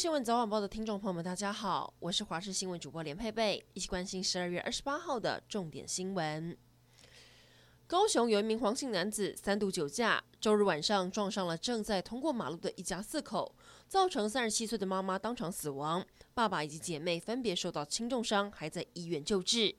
[0.00, 6.56] 新闻早晚报的听众朋友们，大家好，我是华视新闻主播连佩佩，一起关心十二月二十八号的重点新闻。
[7.86, 13.54] 高雄有一名黄姓男子三度酒驾，周日晚上撞上了正在通过马路的一家四口，
[13.88, 19.76] 造成三十七岁的妈妈当场死亡，爸爸以及姐妹分别受到轻重伤，还在医院救治。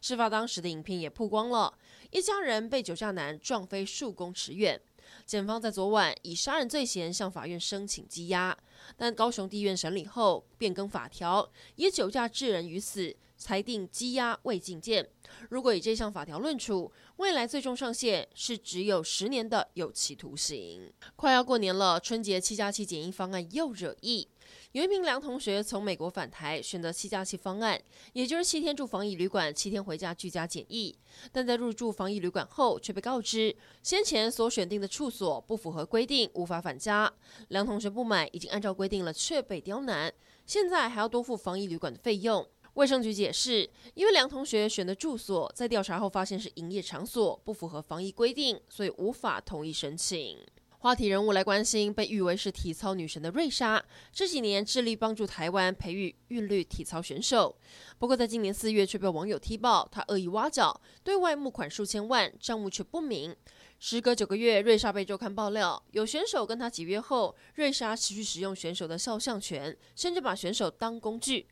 [0.00, 1.76] 事发当时的影片也曝光了，
[2.12, 4.80] 一家人被酒驾男撞飞数公尺远。
[5.24, 8.56] 检方在昨晚以杀人罪嫌向法院申请羁押，
[8.96, 15.08] 但高雄地院审理后变更法条，以酒驾致人于死，裁定羁押未进见。
[15.50, 20.92] 如果以这项法条论处，未来最终上限是只有十年的有期徒刑。
[21.16, 24.28] 快要过年了，春节七加七检疫方案又惹议。
[24.72, 27.80] 有一名梁同学从美国返台，选择七加七方案，
[28.12, 30.96] 也就是七天住防疫旅馆，七天回家居家检疫。
[31.32, 37.10] 但在入住防疫旅馆后，却被告知先前所选定的处所不符合规定，无法返家。
[37.48, 40.12] 梁同学不满，已经按照规定了，却被刁难，
[40.44, 42.46] 现在还要多付防疫旅馆的费用。
[42.74, 50.38] 卫生局解释，因为梁同学选的住所在调查后发现是营业场所，不符合防疫规定，所以无法同意申请。
[50.78, 57.56] 话题人物来关心，被誉为是体操女神的瑞莎，这几年致力帮助台湾培育韵律体操选手。
[57.98, 63.34] 不过，在今年四月却被网友踢爆，她恶意挖角，对外募款数千万，账目却不明。
[63.78, 71.46] 时隔九个月，瑞莎被周刊爆料，有选手跟她解约后，瑞莎持续使用选手的肖像权，甚至把选手当工具。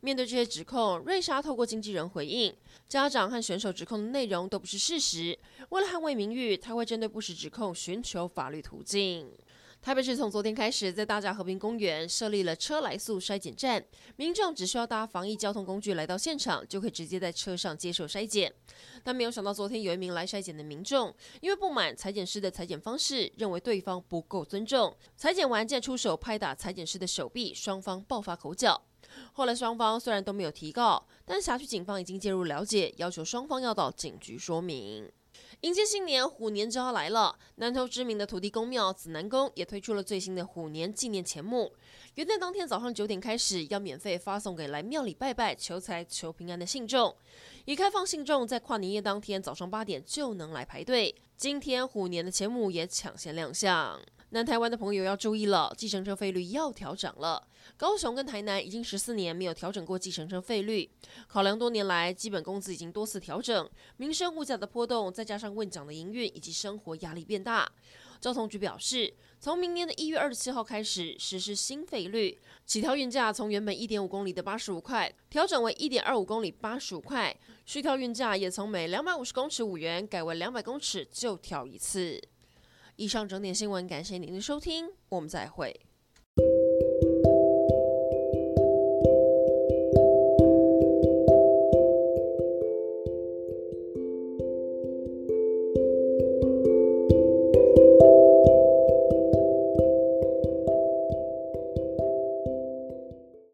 [0.00, 2.54] 面对这些指控，瑞莎透过经纪人回应，
[2.86, 5.36] 家长和选手指控的内容都不是事实。
[5.70, 9.32] 为了捍卫名誉，她会针对不实指控寻求法律途径。
[9.82, 13.82] 台北市从昨天开始，在大甲和平公园设立了车来速筛检站，
[14.16, 18.52] 民众只需要搭防疫交通工具来到现场，就可以直接在车上接受筛检。
[19.02, 28.82] 但没有想到，昨天有一名来筛检的民众，因为不满裁检师的裁检方式，认为对方不够尊重，裁检完竟出手拍打裁检师的手臂，双方爆发口角。
[29.32, 35.10] 后来双方虽然都没有提告，但辖区警方已经介入了解，要求双方要到警局说明。
[35.62, 37.38] 迎接新年，虎年就要来了。
[37.56, 41.70] 南投知名的土地公庙紫南宫也推出了最新的虎年纪念钱目。
[42.14, 47.14] 元旦当天早上九点开始，要免费发送给来庙里拜拜、求财、求平安的信众。
[47.66, 51.14] 已开放信众在跨年夜当天早上八点就能来排队。
[51.36, 54.00] 今天虎年的钱目也抢先亮相。
[54.32, 57.44] 南台湾的朋友要注意了，计程车费率要调整了。
[57.76, 60.88] 高雄跟台南已经十四年没有调整过计程车费率，
[61.26, 67.68] 考量多年来基本工资已经多次调整，民生物价的波动，再加上问涨的营运以及生活压力变大。
[68.20, 77.36] 交通局表示，从明年的一月二十七号开始实施新费率，起跳运价从原本一点五公里的八十五块调整为一点二五公里八十五块，
[77.66, 82.20] 续跳运价也从每两百五十公尺五元改为两百公尺就跳一次。
[83.00, 85.74] 以上整点新闻，感谢您的收听，我们再会。